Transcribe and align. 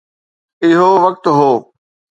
اهو 0.63 0.91
وقت 1.03 1.23
هو. 1.37 1.53